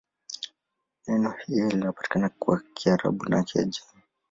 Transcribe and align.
Neno 1.07 1.31
hili 1.31 1.69
linapatikana 1.69 2.29
kwa 2.39 2.61
Kiarabu 2.73 3.25
na 3.25 3.43
Kiajemi. 3.43 4.01